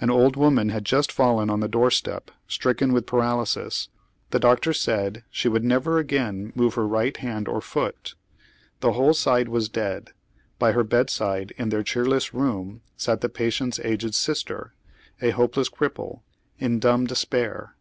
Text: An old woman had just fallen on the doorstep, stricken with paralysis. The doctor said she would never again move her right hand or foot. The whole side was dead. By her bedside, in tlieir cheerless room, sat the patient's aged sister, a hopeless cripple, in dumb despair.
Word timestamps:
An 0.00 0.10
old 0.10 0.34
woman 0.34 0.70
had 0.70 0.84
just 0.84 1.12
fallen 1.12 1.48
on 1.50 1.60
the 1.60 1.68
doorstep, 1.68 2.32
stricken 2.48 2.92
with 2.92 3.06
paralysis. 3.06 3.90
The 4.32 4.40
doctor 4.40 4.72
said 4.72 5.22
she 5.30 5.48
would 5.48 5.62
never 5.62 5.98
again 5.98 6.50
move 6.56 6.74
her 6.74 6.84
right 6.84 7.16
hand 7.16 7.46
or 7.46 7.60
foot. 7.60 8.16
The 8.80 8.94
whole 8.94 9.14
side 9.14 9.48
was 9.48 9.68
dead. 9.68 10.10
By 10.58 10.72
her 10.72 10.82
bedside, 10.82 11.52
in 11.56 11.70
tlieir 11.70 11.86
cheerless 11.86 12.34
room, 12.34 12.80
sat 12.96 13.20
the 13.20 13.28
patient's 13.28 13.78
aged 13.78 14.16
sister, 14.16 14.74
a 15.22 15.30
hopeless 15.30 15.68
cripple, 15.68 16.22
in 16.58 16.80
dumb 16.80 17.06
despair. 17.06 17.76